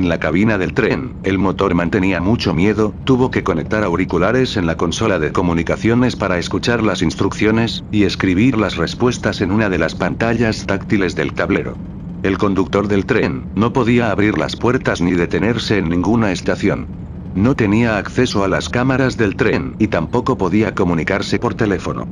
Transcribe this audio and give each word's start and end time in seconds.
En 0.00 0.08
la 0.08 0.16
cabina 0.16 0.56
del 0.56 0.72
tren, 0.72 1.12
el 1.22 1.36
motor 1.36 1.74
mantenía 1.74 2.22
mucho 2.22 2.54
miedo, 2.54 2.94
tuvo 3.04 3.30
que 3.30 3.42
conectar 3.42 3.84
auriculares 3.84 4.56
en 4.56 4.64
la 4.64 4.78
consola 4.78 5.18
de 5.18 5.30
comunicaciones 5.30 6.16
para 6.16 6.38
escuchar 6.38 6.82
las 6.82 7.02
instrucciones, 7.02 7.82
y 7.90 8.04
escribir 8.04 8.56
las 8.56 8.76
respuestas 8.76 9.42
en 9.42 9.52
una 9.52 9.68
de 9.68 9.76
las 9.76 9.94
pantallas 9.94 10.64
táctiles 10.64 11.16
del 11.16 11.34
tablero. 11.34 11.76
El 12.22 12.38
conductor 12.38 12.88
del 12.88 13.04
tren, 13.04 13.44
no 13.54 13.74
podía 13.74 14.10
abrir 14.10 14.38
las 14.38 14.56
puertas 14.56 15.02
ni 15.02 15.12
detenerse 15.12 15.76
en 15.76 15.90
ninguna 15.90 16.32
estación. 16.32 16.86
No 17.34 17.54
tenía 17.54 17.98
acceso 17.98 18.42
a 18.42 18.48
las 18.48 18.70
cámaras 18.70 19.18
del 19.18 19.36
tren 19.36 19.74
y 19.78 19.88
tampoco 19.88 20.38
podía 20.38 20.72
comunicarse 20.72 21.38
por 21.38 21.56
teléfono. 21.56 22.04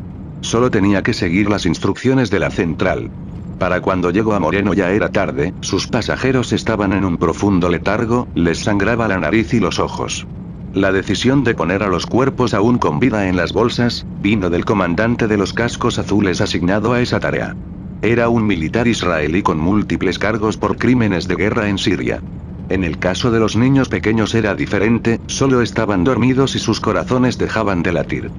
Solo 0.42 0.70
tenía 0.70 1.02
que 1.02 1.14
seguir 1.14 1.48
las 1.48 1.64
instrucciones 1.64 2.28
de 2.28 2.38
la 2.38 2.50
central. 2.50 3.08
Para 3.58 3.80
cuando 3.80 4.10
llegó 4.10 4.34
a 4.34 4.40
Moreno 4.40 4.72
ya 4.72 4.92
era 4.92 5.08
tarde, 5.08 5.52
sus 5.60 5.88
pasajeros 5.88 6.52
estaban 6.52 6.92
en 6.92 7.04
un 7.04 7.16
profundo 7.18 7.68
letargo, 7.68 8.28
les 8.34 8.60
sangraba 8.60 9.08
la 9.08 9.18
nariz 9.18 9.52
y 9.52 9.58
los 9.58 9.80
ojos. 9.80 10.28
La 10.72 10.92
decisión 10.92 11.42
de 11.42 11.54
poner 11.54 11.82
a 11.82 11.88
los 11.88 12.06
cuerpos 12.06 12.54
aún 12.54 12.78
con 12.78 13.00
vida 13.00 13.28
en 13.28 13.36
las 13.36 13.52
bolsas, 13.52 14.06
vino 14.16 14.48
del 14.48 14.64
comandante 14.64 15.26
de 15.26 15.36
los 15.36 15.52
cascos 15.52 15.98
azules 15.98 16.40
asignado 16.40 16.92
a 16.92 17.00
esa 17.00 17.18
tarea. 17.18 17.52
Era 18.00 18.28
un 18.28 18.46
militar 18.46 18.86
israelí 18.86 19.42
con 19.42 19.58
múltiples 19.58 20.20
cargos 20.20 20.56
por 20.56 20.76
crímenes 20.76 21.26
de 21.26 21.34
guerra 21.34 21.68
en 21.68 21.78
Siria. 21.78 22.20
En 22.68 22.84
el 22.84 22.98
caso 22.98 23.32
de 23.32 23.40
los 23.40 23.56
niños 23.56 23.88
pequeños 23.88 24.36
era 24.36 24.54
diferente, 24.54 25.18
solo 25.26 25.62
estaban 25.62 26.04
dormidos 26.04 26.54
y 26.54 26.60
sus 26.60 26.78
corazones 26.80 27.38
dejaban 27.38 27.82
de 27.82 27.92
latir. 27.92 28.30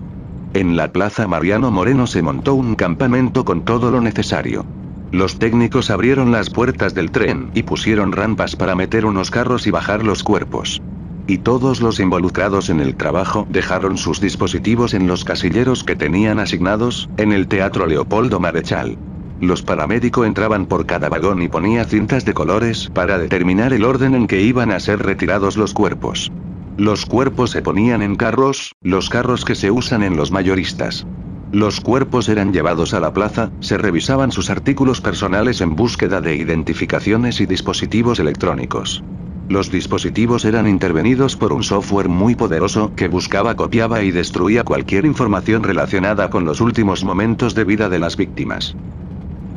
En 0.53 0.77
la 0.77 0.93
plaza 0.93 1.27
Mariano 1.27 1.71
Moreno 1.71 2.07
se 2.07 2.21
montó 2.21 2.53
un 2.53 2.75
campamento 2.75 3.43
con 3.43 3.63
todo 3.63 3.91
lo 3.91 3.99
necesario. 3.99 4.65
Los 5.11 5.39
técnicos 5.39 5.89
abrieron 5.89 6.31
las 6.31 6.51
puertas 6.51 6.93
del 6.93 7.09
tren 7.09 7.49
y 7.53 7.63
pusieron 7.63 8.11
rampas 8.11 8.55
para 8.55 8.75
meter 8.75 9.05
unos 9.05 9.31
carros 9.31 9.65
y 9.65 9.71
bajar 9.71 10.03
los 10.03 10.21
cuerpos. 10.21 10.81
Y 11.25 11.39
todos 11.39 11.81
los 11.81 11.99
involucrados 11.99 12.69
en 12.69 12.79
el 12.79 12.95
trabajo 12.95 13.45
dejaron 13.49 13.97
sus 13.97 14.19
dispositivos 14.19 14.93
en 14.93 15.07
los 15.07 15.23
casilleros 15.23 15.83
que 15.83 15.95
tenían 15.95 16.39
asignados, 16.39 17.09
en 17.17 17.33
el 17.33 17.47
Teatro 17.47 17.87
Leopoldo 17.87 18.39
Marechal. 18.39 18.97
Los 19.39 19.63
paramédicos 19.63 20.27
entraban 20.27 20.67
por 20.67 20.85
cada 20.85 21.09
vagón 21.09 21.41
y 21.41 21.47
ponía 21.47 21.85
cintas 21.85 22.25
de 22.25 22.33
colores 22.33 22.89
para 22.93 23.17
determinar 23.17 23.73
el 23.73 23.85
orden 23.85 24.13
en 24.13 24.27
que 24.27 24.41
iban 24.41 24.71
a 24.71 24.79
ser 24.79 24.99
retirados 24.99 25.57
los 25.57 25.73
cuerpos. 25.73 26.31
Los 26.75 27.05
cuerpos 27.05 27.51
se 27.51 27.61
ponían 27.61 28.01
en 28.01 28.15
carros, 28.15 28.73
los 28.81 29.09
carros 29.09 29.43
que 29.43 29.55
se 29.55 29.71
usan 29.71 30.03
en 30.03 30.17
los 30.17 30.31
mayoristas. 30.31 31.07
Los 31.51 31.81
cuerpos 31.81 32.29
eran 32.29 32.53
llevados 32.53 32.93
a 32.93 32.99
la 32.99 33.11
plaza, 33.11 33.49
se 33.59 33.79
revisaban 33.79 34.31
sus 34.31 34.51
artículos 34.51 35.01
personales 35.01 35.61
en 35.61 35.75
búsqueda 35.75 36.21
de 36.21 36.35
identificaciones 36.35 37.41
y 37.41 37.47
dispositivos 37.47 38.19
electrónicos. 38.19 39.03
Los 39.47 39.71
dispositivos 39.71 40.45
eran 40.45 40.67
intervenidos 40.67 41.35
por 41.35 41.51
un 41.51 41.63
software 41.63 42.07
muy 42.07 42.35
poderoso 42.35 42.93
que 42.95 43.07
buscaba, 43.07 43.55
copiaba 43.55 44.03
y 44.03 44.11
destruía 44.11 44.63
cualquier 44.63 45.05
información 45.05 45.63
relacionada 45.63 46.29
con 46.29 46.45
los 46.45 46.61
últimos 46.61 47.03
momentos 47.03 47.55
de 47.55 47.63
vida 47.63 47.89
de 47.89 47.97
las 47.97 48.15
víctimas. 48.15 48.75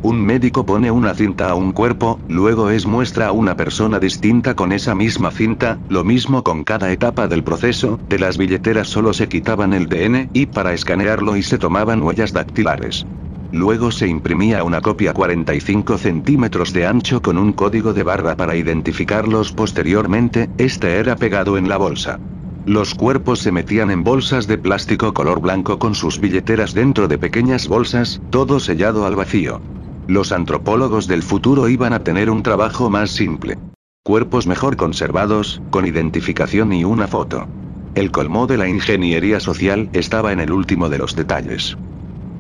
Un 0.05 0.21
médico 0.21 0.67
pone 0.67 0.91
una 0.91 1.15
cinta 1.15 1.49
a 1.49 1.55
un 1.55 1.71
cuerpo, 1.71 2.19
luego 2.27 2.71
es 2.71 2.87
muestra 2.87 3.29
a 3.29 3.33
una 3.33 3.57
persona 3.57 4.01
distinta 4.01 4.55
con 4.55 4.73
esa 4.73 4.97
misma 4.97 5.31
cinta, 5.31 5.77
lo 5.87 6.03
mismo 6.03 6.43
con 6.43 6.65
cada 6.65 6.91
etapa 6.91 7.29
del 7.29 7.45
proceso, 7.45 8.01
de 8.09 8.19
las 8.19 8.37
billeteras 8.37 8.89
solo 8.89 9.13
se 9.13 9.29
quitaban 9.29 9.73
el 9.73 9.89
DNI 9.89 10.47
para 10.47 10.73
escanearlo 10.73 11.37
y 11.37 11.45
se 11.45 11.57
tomaban 11.57 12.03
huellas 12.03 12.33
dactilares. 12.33 13.07
Luego 13.53 13.93
se 13.93 14.09
imprimía 14.09 14.65
una 14.65 14.81
copia 14.81 15.13
45 15.13 15.97
centímetros 15.99 16.73
de 16.73 16.85
ancho 16.85 17.23
con 17.23 17.39
un 17.39 17.53
código 17.53 17.95
de 17.95 18.03
barra 18.03 18.35
para 18.35 18.57
identificarlos 18.57 19.53
posteriormente, 19.53 20.47
este 20.57 20.97
era 20.97 21.15
pegado 21.15 21.57
en 21.57 21.69
la 21.69 21.77
bolsa. 21.77 22.17
Los 22.65 22.97
cuerpos 22.97 23.39
se 23.39 23.53
metían 23.53 23.93
en 23.93 24.03
bolsas 24.03 24.49
de 24.49 24.59
plástico 24.59 25.15
color 25.15 25.41
blanco 25.41 25.79
con 25.79 25.95
sus 25.95 26.19
billeteras 26.19 26.75
dentro 26.75 27.07
de 27.07 27.19
pequeñas 27.19 27.69
bolsas, 27.69 28.19
todo 28.31 28.59
sellado 28.59 29.07
al 29.07 29.15
vacío. 29.15 29.61
Los 30.09 30.33
antropólogos 30.33 31.07
del 31.07 31.23
futuro 31.23 31.69
iban 31.69 31.93
a 31.93 32.01
tener 32.01 32.29
un 32.29 32.43
trabajo 32.43 32.91
más 32.91 33.11
simple. 33.13 33.57
Cuerpos 34.05 34.49
mejor 34.49 34.77
conservados, 34.77 35.63
con 35.71 35.87
identificación 35.87 36.73
y 36.73 36.83
una 36.83 37.07
foto. 37.07 37.47
El 37.95 38.11
colmo 38.11 38.49
de 38.49 38.57
la 38.57 38.69
ingeniería 38.69 39.39
social 39.39 39.89
estaba 39.93 40.33
en 40.33 40.41
el 40.41 40.51
último 40.51 40.89
de 40.89 40.99
los 40.99 41.15
detalles. 41.15 41.77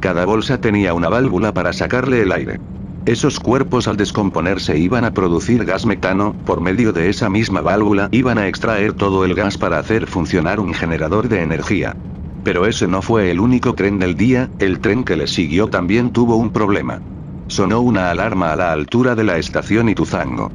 Cada 0.00 0.24
bolsa 0.24 0.60
tenía 0.60 0.92
una 0.92 1.08
válvula 1.08 1.54
para 1.54 1.72
sacarle 1.72 2.22
el 2.22 2.32
aire. 2.32 2.58
Esos 3.06 3.38
cuerpos 3.38 3.86
al 3.86 3.96
descomponerse 3.96 4.76
iban 4.78 5.04
a 5.04 5.12
producir 5.12 5.64
gas 5.64 5.86
metano, 5.86 6.34
por 6.44 6.60
medio 6.60 6.92
de 6.92 7.10
esa 7.10 7.30
misma 7.30 7.60
válvula 7.60 8.08
iban 8.10 8.38
a 8.38 8.48
extraer 8.48 8.92
todo 8.92 9.24
el 9.24 9.34
gas 9.34 9.56
para 9.56 9.78
hacer 9.78 10.08
funcionar 10.08 10.58
un 10.58 10.74
generador 10.74 11.28
de 11.28 11.42
energía. 11.42 11.96
Pero 12.42 12.66
ese 12.66 12.88
no 12.88 13.02
fue 13.02 13.30
el 13.30 13.38
único 13.38 13.74
tren 13.74 14.00
del 14.00 14.16
día, 14.16 14.50
el 14.58 14.80
tren 14.80 15.04
que 15.04 15.16
le 15.16 15.28
siguió 15.28 15.68
también 15.68 16.10
tuvo 16.10 16.36
un 16.36 16.50
problema. 16.50 17.00
Sonó 17.52 17.82
una 17.82 18.10
alarma 18.10 18.50
a 18.50 18.56
la 18.56 18.72
altura 18.72 19.14
de 19.14 19.24
la 19.24 19.36
estación 19.36 19.90
Ituzango. 19.90 20.50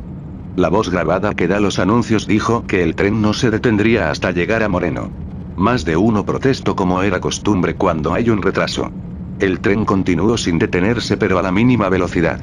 La 0.56 0.70
voz 0.70 0.90
grabada 0.90 1.36
que 1.36 1.48
da 1.48 1.60
los 1.60 1.78
anuncios 1.78 2.26
dijo 2.26 2.64
que 2.66 2.82
el 2.82 2.96
tren 2.96 3.22
no 3.22 3.36
se 3.36 3.52
detendría 3.52 4.10
hasta 4.10 4.32
llegar 4.32 4.64
a 4.64 4.68
Moreno. 4.68 5.08
Más 5.56 5.86
de 5.86 5.96
uno 5.96 6.26
protestó 6.26 6.76
como 6.76 7.04
era 7.04 7.20
costumbre 7.20 7.76
cuando 7.76 8.16
hay 8.16 8.32
un 8.32 8.42
retraso. 8.42 8.90
El 9.38 9.60
tren 9.60 9.86
continuó 9.86 10.40
sin 10.40 10.58
detenerse 10.58 11.18
pero 11.18 11.38
a 11.38 11.44
la 11.44 11.52
mínima 11.52 11.88
velocidad. 11.88 12.42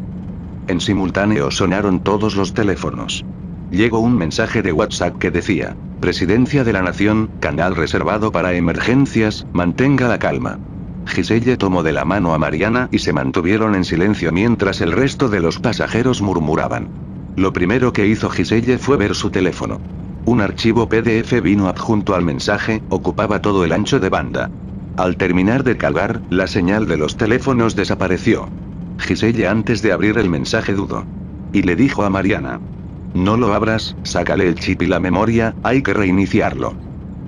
En 0.68 0.80
simultáneo 0.80 1.50
sonaron 1.50 1.98
todos 1.98 2.36
los 2.36 2.54
teléfonos. 2.54 3.24
Llegó 3.72 3.98
un 3.98 4.16
mensaje 4.16 4.62
de 4.62 4.70
WhatsApp 4.70 5.18
que 5.18 5.32
decía, 5.32 5.72
Presidencia 5.98 6.62
de 6.62 6.72
la 6.72 6.82
Nación, 6.82 7.26
canal 7.40 7.74
reservado 7.74 8.30
para 8.30 8.54
emergencias, 8.54 9.46
mantenga 9.52 10.06
la 10.06 10.20
calma. 10.20 10.60
Giselle 11.06 11.56
tomó 11.56 11.82
de 11.82 11.92
la 11.92 12.04
mano 12.04 12.34
a 12.34 12.38
Mariana 12.38 12.88
y 12.90 12.98
se 12.98 13.12
mantuvieron 13.12 13.74
en 13.74 13.84
silencio 13.84 14.32
mientras 14.32 14.80
el 14.80 14.92
resto 14.92 15.28
de 15.28 15.40
los 15.40 15.58
pasajeros 15.58 16.22
murmuraban. 16.22 16.86
Lo 17.36 17.52
primero 17.52 17.92
que 17.92 18.06
hizo 18.06 18.30
Giselle 18.30 18.78
fue 18.78 18.96
ver 18.96 19.14
su 19.14 19.30
teléfono. 19.30 19.78
Un 20.24 20.40
archivo 20.40 20.88
PDF 20.88 21.42
vino 21.42 21.68
adjunto 21.68 22.14
al 22.14 22.24
mensaje, 22.24 22.80
ocupaba 22.88 23.40
todo 23.40 23.64
el 23.64 23.72
ancho 23.72 24.00
de 24.00 24.08
banda. 24.08 24.46
Al 24.96 25.16
terminar 25.16 25.64
de 25.64 25.76
cargar, 25.76 26.22
la 26.30 26.46
señal 26.46 26.86
de 26.86 26.96
los 26.96 27.16
teléfonos 27.16 27.74
desapareció. 27.74 28.48
Giselle 28.98 29.48
antes 29.48 29.82
de 29.82 29.92
abrir 29.92 30.18
el 30.18 30.30
mensaje 30.30 30.72
dudó. 30.72 31.04
Y 31.52 31.62
le 31.62 31.76
dijo 31.76 32.04
a 32.04 32.10
Mariana. 32.10 32.58
No 33.12 33.36
lo 33.36 33.52
abras, 33.52 33.96
sácale 34.02 34.48
el 34.48 34.54
chip 34.54 34.82
y 34.82 34.86
la 34.86 35.00
memoria, 35.00 35.52
hay 35.62 35.82
que 35.82 35.94
reiniciarlo. 35.94 36.74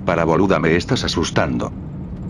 Para 0.03 0.23
boluda 0.23 0.59
me 0.59 0.75
estás 0.75 1.03
asustando. 1.03 1.71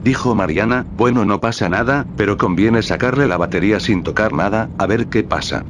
Dijo 0.02 0.36
Mariana, 0.36 0.84
bueno 0.96 1.26
no 1.26 1.40
pasa 1.40 1.70
nada, 1.70 2.04
pero 2.16 2.38
conviene 2.38 2.84
sacarle 2.84 3.28
la 3.28 3.38
batería 3.38 3.80
sin 3.80 4.04
tocar 4.04 4.34
nada, 4.34 4.68
a 4.78 4.86
ver 4.86 5.08
qué 5.08 5.24
pasa. 5.24 5.64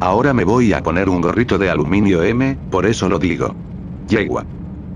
Ahora 0.00 0.34
me 0.34 0.44
voy 0.44 0.72
a 0.72 0.82
poner 0.82 1.08
un 1.08 1.20
gorrito 1.20 1.58
de 1.58 1.70
aluminio 1.70 2.22
M, 2.22 2.56
por 2.68 2.86
eso 2.86 3.08
lo 3.08 3.18
digo. 3.18 3.52
Yegua. 4.06 4.42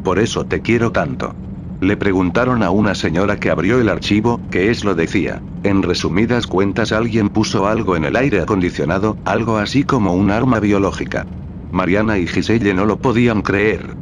Por 0.03 0.19
eso 0.19 0.45
te 0.45 0.61
quiero 0.61 0.93
tanto. 0.93 1.33
Le 1.81 1.97
preguntaron 1.97 2.63
a 2.63 2.71
una 2.71 2.95
señora 2.95 3.37
que 3.37 3.51
abrió 3.51 3.81
el 3.81 3.89
archivo, 3.89 4.39
qué 4.51 4.71
es 4.71 4.85
lo 4.85 4.95
decía. 4.95 5.41
En 5.63 5.83
resumidas 5.83 6.47
cuentas 6.47 6.93
alguien 6.93 7.31
puso 7.31 7.67
algo 7.67 7.97
en 7.97 8.05
el 8.05 8.17
aire 8.17 8.41
acondicionado, 8.41 9.17
algo 9.25 9.57
así 9.57 9.85
como 9.85 10.15
un 10.15 10.31
arma 10.31 10.61
biológica. 10.61 11.25
Mariana 11.71 12.19
y 12.19 12.27
Giselle 12.27 12.75
no 12.75 12.85
lo 12.85 12.99
podían 12.99 13.41
creer. 13.41 13.95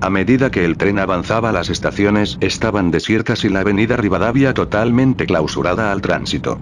A 0.00 0.10
medida 0.10 0.50
que 0.50 0.64
el 0.64 0.76
tren 0.76 0.98
avanzaba 0.98 1.52
las 1.52 1.70
estaciones 1.70 2.36
estaban 2.40 2.90
desiertas 2.90 3.44
y 3.44 3.48
la 3.48 3.60
avenida 3.60 3.96
Rivadavia 3.96 4.52
totalmente 4.52 5.26
clausurada 5.26 5.90
al 5.90 6.02
tránsito. 6.02 6.60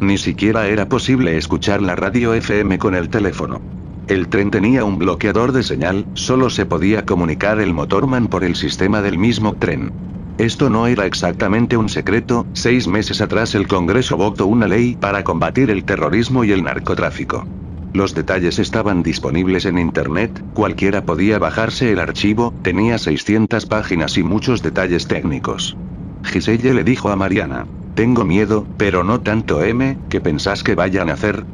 Ni 0.00 0.18
siquiera 0.18 0.66
era 0.66 0.88
posible 0.88 1.36
escuchar 1.36 1.80
la 1.80 1.94
radio 1.94 2.34
FM 2.34 2.78
con 2.78 2.96
el 2.96 3.08
teléfono. 3.08 3.62
El 4.08 4.28
tren 4.28 4.50
tenía 4.50 4.84
un 4.84 4.98
bloqueador 4.98 5.52
de 5.52 5.62
señal, 5.62 6.04
solo 6.14 6.50
se 6.50 6.66
podía 6.66 7.04
comunicar 7.06 7.60
el 7.60 7.72
motorman 7.72 8.26
por 8.26 8.42
el 8.44 8.56
sistema 8.56 9.02
del 9.02 9.18
mismo 9.18 9.54
tren. 9.58 9.88
Esto 10.36 10.68
no 10.68 10.88
era 10.88 11.06
exactamente 11.06 11.76
un 11.76 11.88
secreto, 11.88 12.48
seis 12.52 12.88
meses 12.88 13.20
atrás 13.20 13.54
el 13.54 13.68
Congreso 13.68 14.16
votó 14.16 14.46
una 14.46 14.66
ley 14.66 14.96
para 14.98 15.22
combatir 15.22 15.70
el 15.70 15.84
terrorismo 15.84 16.44
y 16.44 16.50
el 16.50 16.64
narcotráfico. 16.64 17.46
Los 17.94 18.12
detalles 18.12 18.58
estaban 18.58 19.04
disponibles 19.04 19.66
en 19.66 19.78
Internet, 19.78 20.42
cualquiera 20.52 21.02
podía 21.02 21.38
bajarse 21.38 21.92
el 21.92 22.00
archivo, 22.00 22.52
tenía 22.60 22.98
600 22.98 23.66
páginas 23.66 24.18
y 24.18 24.24
muchos 24.24 24.64
detalles 24.64 25.06
técnicos. 25.06 25.76
Giselle 26.24 26.74
le 26.74 26.82
dijo 26.82 27.10
a 27.10 27.16
Mariana. 27.16 27.66
Tengo 27.94 28.24
miedo, 28.24 28.66
pero 28.76 29.04
no 29.04 29.20
tanto 29.20 29.62
M, 29.62 29.96
¿qué 30.08 30.20
pensás 30.20 30.64
que 30.64 30.74
vayan 30.74 31.08
a 31.08 31.12
hacer? 31.12 31.44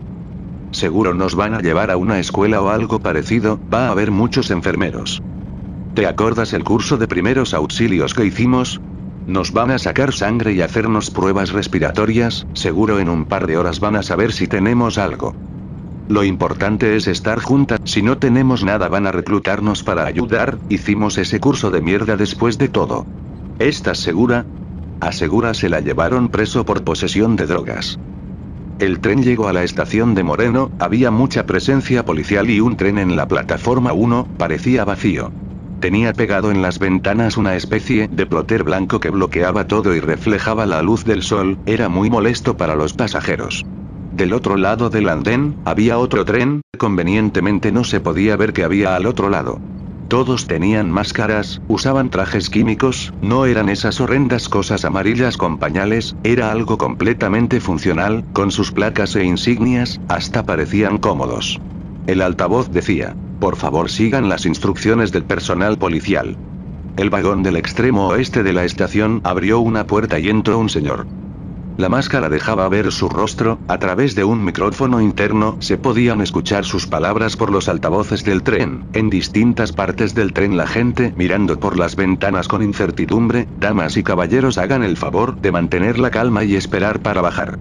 Seguro 0.73 1.13
nos 1.13 1.35
van 1.35 1.53
a 1.53 1.61
llevar 1.61 1.91
a 1.91 1.99
una 1.99 2.19
escuela 2.19 2.63
o 2.63 2.71
algo 2.71 3.01
parecido, 3.01 3.61
va 3.73 3.89
a 3.89 3.91
haber 3.91 4.11
muchos 4.11 4.51
enfermeros. 4.51 5.21
¿Te 5.93 6.07
acordas 6.07 6.55
el 6.55 6.65
curso 6.65 6.97
de 6.97 7.07
primeros 7.07 7.53
auxilios 7.53 8.15
que 8.15 8.25
hicimos? 8.25 8.81
Nos 9.27 9.53
van 9.53 9.73
a 9.73 9.79
sacar 9.79 10.15
sangre 10.15 10.55
y 10.55 10.63
hacernos 10.63 11.11
pruebas 11.11 11.53
respiratorias, 11.53 12.47
seguro 12.55 12.99
en 12.99 13.11
un 13.11 13.27
par 13.27 13.47
de 13.47 13.59
horas 13.59 13.79
van 13.79 13.97
a 13.97 14.03
saber 14.03 14.33
si 14.33 14.47
tenemos 14.47 14.97
algo. 14.97 15.35
Lo 16.11 16.25
importante 16.25 16.97
es 16.97 17.07
estar 17.07 17.41
juntas, 17.41 17.79
si 17.85 18.03
no 18.03 18.19
tenemos 18.19 18.65
nada 18.65 18.89
van 18.89 19.07
a 19.07 19.13
reclutarnos 19.13 19.85
para 19.85 20.07
ayudar, 20.07 20.59
hicimos 20.69 21.17
ese 21.19 21.39
curso 21.39 21.71
de 21.71 21.81
mierda 21.81 22.17
después 22.17 22.59
de 22.59 22.69
todo. 22.69 23.07
¿Estás 23.61 23.99
segura? 23.99 24.45
Asegura 25.01 25.55
se 25.55 25.69
la 25.69 25.79
llevaron 25.79 26.29
preso 26.29 26.65
por 26.65 26.83
posesión 26.83 27.37
de 27.37 27.47
drogas. 27.47 28.01
El 28.81 28.99
tren 28.99 29.23
llegó 29.23 29.47
a 29.47 29.53
la 29.53 29.63
estación 29.63 30.17
de 30.17 30.25
Moreno, 30.25 30.73
había 30.81 31.13
mucha 31.13 31.47
presencia 31.47 32.05
policial 32.05 32.51
y 32.51 32.59
un 32.59 32.77
tren 32.77 32.99
en 32.99 33.15
la 33.15 33.29
plataforma 33.29 33.93
1, 33.93 34.31
parecía 34.37 34.85
vacío. 34.85 35.31
Tenía 35.79 36.13
pegado 36.13 36.51
en 36.51 36.61
las 36.61 36.81
ventanas 36.81 37.37
una 37.37 37.55
especie 37.55 38.09
de 38.09 38.27
ploter 38.27 38.65
blanco 38.65 38.99
que 38.99 39.11
bloqueaba 39.11 39.69
todo 39.69 39.95
y 39.95 40.01
reflejaba 40.01 40.67
la 40.67 40.83
luz 40.83 41.05
del 41.05 41.23
sol, 41.23 41.57
era 41.67 41.89
muy 41.89 42.11
molesto 42.11 42.57
para 42.57 42.75
los 42.75 42.95
pasajeros. 42.95 43.63
Del 44.13 44.33
otro 44.33 44.57
lado 44.57 44.91
del 44.91 45.09
andén, 45.09 45.55
había 45.65 45.99
otro 45.99 46.25
tren, 46.25 46.63
convenientemente 46.79 47.71
no 47.71 47.85
se 47.85 48.01
podía 48.01 48.37
ver 48.37 48.53
que 48.53 48.65
había 48.65 48.97
al 48.97 49.07
otro 49.07 49.29
lado. 49.29 49.59
Todos 50.09 50.49
tenían 50.49 50.91
máscaras, 50.91 51.61
usaban 51.69 52.11
trajes 52.11 52.51
químicos, 52.51 53.13
no 53.21 53.47
eran 53.47 53.69
esas 53.69 54.01
horrendas 54.01 54.49
cosas 54.49 54.85
amarillas 54.85 55.37
con 55.37 55.59
pañales, 55.59 56.17
era 56.25 56.51
algo 56.51 56.77
completamente 56.79 57.61
funcional, 57.61 58.25
con 58.33 58.51
sus 58.51 58.73
placas 58.73 59.15
e 59.15 59.25
insignias, 59.25 60.01
hasta 60.09 60.43
parecían 60.43 60.99
cómodos. 60.99 61.61
El 62.07 62.23
altavoz 62.23 62.69
decía, 62.71 63.13
por 63.39 63.55
favor 63.55 63.89
sigan 63.89 64.29
las 64.29 64.47
instrucciones 64.47 65.13
del 65.13 65.23
personal 65.23 65.79
policial. 65.79 66.37
El 66.97 67.09
vagón 67.09 67.45
del 67.45 67.57
extremo 67.57 68.09
oeste 68.09 68.43
de 68.43 68.53
la 68.53 68.65
estación 68.65 69.21
abrió 69.23 69.61
una 69.61 69.87
puerta 69.87 70.19
y 70.19 70.29
entró 70.29 70.59
un 70.59 70.69
señor. 70.69 71.07
La 71.81 71.89
máscara 71.89 72.29
dejaba 72.29 72.69
ver 72.69 72.93
su 72.93 73.09
rostro, 73.09 73.63
a 73.67 73.79
través 73.79 74.15
de 74.15 74.23
un 74.23 74.45
micrófono 74.45 75.01
interno 75.01 75.57
se 75.61 75.79
podían 75.79 76.21
escuchar 76.21 76.67
sus 76.67 76.87
palabras 76.87 77.39
por 77.39 77.51
los 77.51 77.71
altavoces 77.71 78.23
del 78.23 78.43
tren. 78.43 78.83
En 78.93 79.09
distintas 79.09 79.73
partes 79.73 80.13
del 80.13 80.35
tren 80.35 80.59
la 80.59 80.67
gente 80.67 81.15
mirando 81.17 81.59
por 81.59 81.79
las 81.79 81.97
ventanas 81.97 82.49
con 82.49 82.63
incertidumbre, 82.63 83.49
damas 83.57 83.97
y 83.97 84.03
caballeros 84.03 84.59
hagan 84.59 84.83
el 84.83 84.99
favor 84.99 85.39
de 85.41 85.53
mantener 85.53 85.99
la 85.99 86.11
calma 86.11 86.45
y 86.45 86.55
esperar 86.55 87.01
para 87.01 87.23
bajar. 87.23 87.55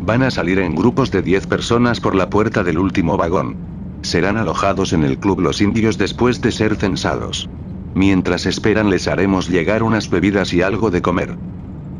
Van 0.00 0.22
a 0.22 0.30
salir 0.30 0.58
en 0.58 0.74
grupos 0.74 1.10
de 1.10 1.20
10 1.20 1.46
personas 1.46 2.00
por 2.00 2.14
la 2.14 2.30
puerta 2.30 2.64
del 2.64 2.78
último 2.78 3.18
vagón. 3.18 3.56
Serán 4.00 4.38
alojados 4.38 4.94
en 4.94 5.04
el 5.04 5.18
club 5.18 5.40
Los 5.40 5.60
Indios 5.60 5.98
después 5.98 6.40
de 6.40 6.50
ser 6.50 6.76
censados. 6.76 7.50
Mientras 7.94 8.46
esperan 8.46 8.88
les 8.88 9.06
haremos 9.06 9.48
llegar 9.48 9.82
unas 9.82 10.08
bebidas 10.08 10.54
y 10.54 10.62
algo 10.62 10.90
de 10.90 11.02
comer. 11.02 11.36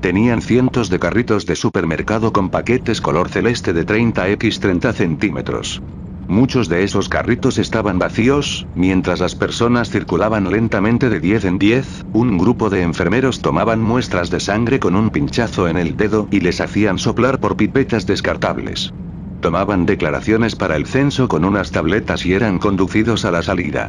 Tenían 0.07 0.41
cientos 0.41 0.89
de 0.89 1.01
carritos 1.01 1.47
de 1.47 1.57
supermercado 1.57 2.33
con 2.33 2.49
paquetes 2.49 3.01
color 3.01 3.29
celeste 3.29 3.73
de 3.73 3.85
30 3.85 4.29
x 4.29 4.61
30 4.61 4.93
centímetros. 4.93 5.83
Muchos 6.29 6.69
de 6.69 6.85
esos 6.85 7.09
carritos 7.09 7.59
estaban 7.59 7.99
vacíos, 7.99 8.69
mientras 8.73 9.19
las 9.19 9.35
personas 9.35 9.91
circulaban 9.91 10.49
lentamente 10.49 11.11
de 11.11 11.19
10 11.19 11.47
en 11.47 11.59
10, 11.59 12.03
un 12.13 12.39
grupo 12.39 12.71
de 12.71 12.83
enfermeros 12.83 13.41
tomaban 13.41 13.83
muestras 13.83 14.31
de 14.31 14.39
sangre 14.39 14.79
con 14.79 14.95
un 14.95 15.11
pinchazo 15.11 15.67
en 15.67 15.77
el 15.77 15.97
dedo 15.97 16.29
y 16.31 16.39
les 16.39 16.61
hacían 16.61 17.01
soplar 17.01 17.41
por 17.41 17.57
pipetas 17.57 18.07
descartables. 18.07 18.93
Tomaban 19.41 19.87
declaraciones 19.87 20.55
para 20.55 20.77
el 20.77 20.87
censo 20.87 21.27
con 21.27 21.45
unas 21.45 21.73
tabletas 21.73 22.25
y 22.25 22.33
eran 22.33 22.61
conducidos 22.61 23.25
a 23.25 23.33
la 23.33 23.43
salida. 23.43 23.89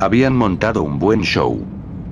Habían 0.00 0.34
montado 0.34 0.82
un 0.82 0.98
buen 0.98 1.24
show. 1.24 1.62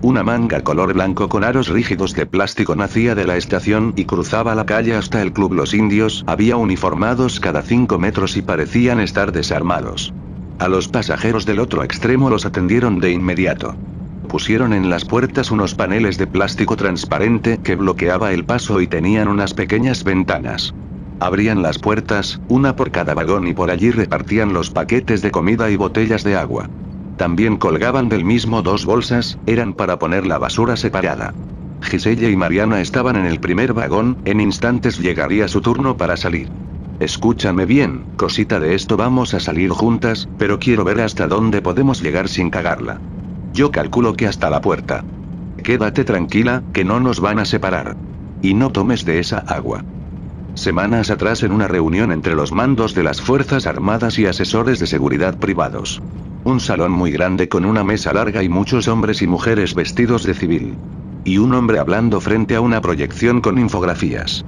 Una 0.03 0.23
manga 0.23 0.61
color 0.61 0.93
blanco 0.93 1.29
con 1.29 1.43
aros 1.43 1.69
rígidos 1.69 2.13
de 2.13 2.27
plástico 2.27 2.77
nacía 2.77 3.15
de 3.15 3.27
la 3.27 3.37
estación 3.37 3.93
y 3.97 4.05
cruzaba 4.05 4.55
la 4.55 4.67
calle 4.67 4.95
hasta 4.95 5.23
el 5.23 5.33
club 5.33 5.55
Los 5.55 5.75
Indios. 5.75 6.23
Había 6.27 6.57
uniformados 6.57 7.41
cada 7.41 7.63
cinco 7.63 7.99
metros 7.99 8.37
y 8.37 8.43
parecían 8.43 9.01
estar 9.01 9.33
desarmados. 9.33 10.13
A 10.59 10.69
los 10.69 10.89
pasajeros 10.89 11.47
del 11.47 11.59
otro 11.61 11.83
extremo 11.83 12.31
los 12.31 12.47
atendieron 12.47 13.01
de 13.01 13.11
inmediato. 13.11 13.75
Pusieron 14.29 14.75
en 14.75 14.91
las 14.91 15.05
puertas 15.05 15.51
unos 15.51 15.75
paneles 15.75 16.19
de 16.19 16.27
plástico 16.27 16.77
transparente 16.77 17.59
que 17.63 17.75
bloqueaba 17.75 18.33
el 18.33 18.45
paso 18.45 18.81
y 18.81 18.87
tenían 18.87 19.29
unas 19.29 19.55
pequeñas 19.55 20.05
ventanas. 20.05 20.73
Abrían 21.19 21.63
las 21.63 21.79
puertas, 21.79 22.39
una 22.49 22.77
por 22.77 22.91
cada 22.91 23.15
vagón 23.15 23.49
y 23.49 23.55
por 23.55 23.71
allí 23.71 23.91
repartían 23.91 24.53
los 24.53 24.71
paquetes 24.71 25.23
de 25.23 25.31
comida 25.31 25.71
y 25.71 25.77
botellas 25.77 26.23
de 26.23 26.37
agua. 26.37 26.67
También 27.17 27.57
colgaban 27.57 28.09
del 28.09 28.25
mismo 28.25 28.63
dos 28.63 28.85
bolsas, 28.85 29.39
eran 29.47 29.73
para 29.73 29.99
poner 29.99 30.27
la 30.27 30.39
basura 30.39 30.77
separada. 30.77 31.35
Giselle 31.81 32.31
y 32.31 32.37
Mariana 32.37 32.81
estaban 32.81 33.17
en 33.17 33.27
el 33.27 33.41
primer 33.41 33.73
vagón, 33.73 34.15
en 34.25 34.41
instantes 34.41 34.99
llegaría 34.99 35.49
su 35.49 35.61
turno 35.61 35.97
para 35.97 36.17
salir. 36.17 36.49
Escúchame 36.99 37.67
bien, 37.67 38.05
cosita 38.17 38.61
de 38.61 38.75
esto 38.75 38.97
vamos 38.97 39.35
a 39.35 39.41
salir 39.41 39.71
juntas, 39.71 40.29
pero 40.37 40.59
quiero 40.59 40.85
ver 40.85 41.01
hasta 41.01 41.27
dónde 41.27 41.63
podemos 41.63 42.01
llegar 42.01 42.29
sin 42.29 42.51
cagarla. 42.51 42.99
Yo 43.53 43.71
calculo 43.71 44.15
que 44.15 44.27
hasta 44.27 44.51
la 44.51 44.61
puerta. 44.61 45.03
Quédate 45.63 46.05
tranquila, 46.05 46.61
que 46.73 46.85
no 46.85 47.01
nos 47.01 47.21
van 47.21 47.39
a 47.39 47.45
separar. 47.45 47.95
Y 48.43 48.55
no 48.55 48.71
tomes 48.71 49.05
de 49.05 49.21
esa 49.21 49.39
agua. 49.39 49.81
Semanas 50.55 51.11
atrás 51.11 51.43
en 51.43 51.53
una 51.53 51.69
reunión 51.69 52.13
entre 52.13 52.35
los 52.35 52.53
mandos 52.53 52.95
de 52.95 53.03
las 53.03 53.21
Fuerzas 53.21 53.67
Armadas 53.67 54.19
y 54.19 54.27
asesores 54.27 54.79
de 54.79 54.87
seguridad 54.87 55.39
privados. 55.39 56.01
Un 56.47 56.61
salón 56.61 56.93
muy 56.93 57.11
grande 57.11 57.49
con 57.49 57.65
una 57.65 57.83
mesa 57.83 58.13
larga 58.13 58.41
y 58.41 58.49
muchos 58.49 58.87
hombres 58.87 59.21
y 59.21 59.27
mujeres 59.27 59.75
vestidos 59.75 60.23
de 60.23 60.33
civil. 60.33 60.77
Y 61.25 61.39
un 61.39 61.53
hombre 61.53 61.81
hablando 61.81 62.21
frente 62.21 62.55
a 62.55 62.61
una 62.61 62.81
proyección 62.81 63.41
con 63.41 63.59
infografías. 63.59 64.45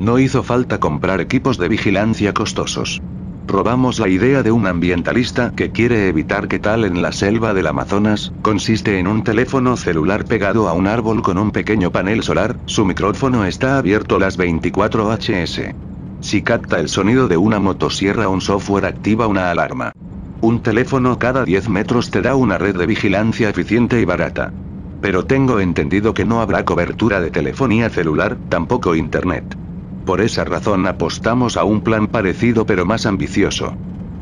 No 0.00 0.18
hizo 0.18 0.42
falta 0.42 0.80
comprar 0.80 1.20
equipos 1.20 1.56
de 1.56 1.68
vigilancia 1.68 2.34
costosos. 2.34 3.00
Robamos 3.46 4.00
la 4.00 4.08
idea 4.08 4.42
de 4.42 4.50
un 4.50 4.66
ambientalista 4.66 5.52
que 5.54 5.70
quiere 5.70 6.08
evitar 6.08 6.48
que 6.48 6.58
tal 6.58 6.84
en 6.84 7.00
la 7.00 7.12
selva 7.12 7.54
del 7.54 7.68
Amazonas, 7.68 8.32
consiste 8.42 8.98
en 8.98 9.06
un 9.06 9.22
teléfono 9.22 9.76
celular 9.76 10.24
pegado 10.24 10.68
a 10.68 10.72
un 10.72 10.88
árbol 10.88 11.22
con 11.22 11.38
un 11.38 11.52
pequeño 11.52 11.92
panel 11.92 12.24
solar, 12.24 12.56
su 12.66 12.84
micrófono 12.84 13.44
está 13.44 13.78
abierto 13.78 14.18
las 14.18 14.36
24 14.36 15.16
hs. 15.16 15.60
Si 16.22 16.42
capta 16.42 16.80
el 16.80 16.88
sonido 16.88 17.28
de 17.28 17.36
una 17.36 17.60
motosierra 17.60 18.28
un 18.28 18.40
software 18.40 18.84
activa 18.84 19.28
una 19.28 19.52
alarma. 19.52 19.92
Un 20.42 20.62
teléfono 20.62 21.18
cada 21.18 21.44
10 21.44 21.68
metros 21.68 22.10
te 22.10 22.22
da 22.22 22.34
una 22.34 22.56
red 22.56 22.74
de 22.74 22.86
vigilancia 22.86 23.50
eficiente 23.50 24.00
y 24.00 24.06
barata. 24.06 24.50
Pero 25.02 25.26
tengo 25.26 25.60
entendido 25.60 26.14
que 26.14 26.24
no 26.24 26.40
habrá 26.40 26.64
cobertura 26.64 27.20
de 27.20 27.30
telefonía 27.30 27.90
celular, 27.90 28.38
tampoco 28.48 28.94
internet. 28.94 29.44
Por 30.06 30.22
esa 30.22 30.44
razón 30.44 30.86
apostamos 30.86 31.58
a 31.58 31.64
un 31.64 31.82
plan 31.82 32.06
parecido 32.06 32.64
pero 32.64 32.86
más 32.86 33.04
ambicioso. 33.04 33.74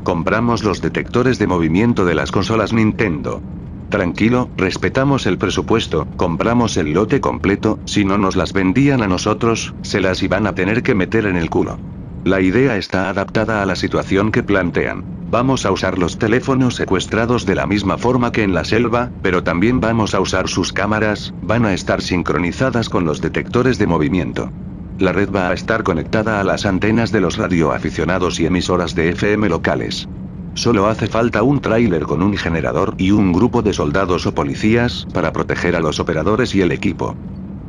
Compramos 0.03 0.65
los 0.65 0.81
detectores 0.81 1.39
de 1.39 1.47
movimiento 1.47 2.05
de 2.05 2.17
las 2.17 2.33
consolas 2.33 2.73
Nintendo. 2.73 3.41
Tranquilo, 3.89 4.51
respetamos 4.57 5.25
el 5.27 5.39
presupuesto, 5.39 6.07
compramos 6.17 6.77
el 6.77 6.93
lote 6.93 7.21
completo, 7.21 7.79
si 7.87 8.05
no 8.05 8.19
nos 8.19 8.35
las 8.35 8.53
vendían 8.53 9.03
a 9.03 9.09
nosotros, 9.09 9.73
se 9.83 10.01
las 10.01 10.23
iban 10.23 10.47
a 10.47 10.55
tener 10.55 10.83
que 10.83 10.95
meter 10.95 11.27
en 11.27 11.37
el 11.37 11.49
culo. 11.49 11.79
La 12.25 12.41
idea 12.41 12.77
está 12.77 13.09
adaptada 13.09 13.63
a 13.63 13.67
la 13.67 13.77
situación 13.77 14.33
que 14.33 14.43
plantean. 14.43 15.05
Vamos 15.31 15.65
a 15.67 15.71
usar 15.71 15.99
los 15.99 16.19
teléfonos 16.19 16.75
secuestrados 16.77 17.47
de 17.47 17.55
la 17.55 17.67
misma 17.67 17.99
forma 17.99 18.33
que 18.33 18.43
en 18.43 18.55
la 18.55 18.65
selva, 18.65 19.11
pero 19.23 19.43
también 19.43 19.81
vamos 19.81 20.15
a 20.15 20.21
usar 20.21 20.49
sus 20.49 20.73
cámaras, 20.73 21.33
van 21.43 21.65
a 21.65 21.75
estar 21.75 22.03
sincronizadas 22.03 22.89
con 22.89 23.05
los 23.05 23.21
detectores 23.21 23.79
de 23.79 23.87
movimiento. 23.87 24.51
La 24.99 25.13
red 25.13 25.31
va 25.31 25.51
a 25.51 25.53
estar 25.53 25.85
conectada 25.85 26.41
a 26.41 26.45
las 26.45 26.67
antenas 26.67 27.13
de 27.13 27.21
los 27.21 27.37
radioaficionados 27.37 28.41
y 28.41 28.47
emisoras 28.47 28.95
de 28.95 29.11
FM 29.11 29.49
locales. 29.49 30.09
Solo 30.55 30.89
hace 30.89 31.07
falta 31.07 31.45
un 31.45 31.61
tráiler 31.61 32.03
con 32.03 32.21
un 32.21 32.37
generador 32.37 32.95
y 32.99 33.13
un 33.13 33.33
grupo 33.33 33.63
de 33.63 33.73
soldados 33.73 34.27
o 34.27 34.35
policías 34.35 35.07
para 35.15 35.33
proteger 35.33 35.77
a 35.77 35.81
los 35.81 36.01
operadores 36.01 36.55
y 36.55 36.63
el 36.63 36.73
equipo. 36.73 37.15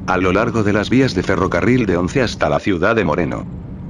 A 0.07 0.17
lo 0.17 0.33
largo 0.33 0.63
de 0.63 0.73
las 0.73 0.89
vías 0.89 1.13
de 1.13 1.21
ferrocarril 1.21 1.85
de 1.85 1.97
Once 1.97 2.21
hasta 2.21 2.49
la 2.49 2.59
ciudad 2.59 2.95
de 2.95 3.05
Moreno. 3.05 3.45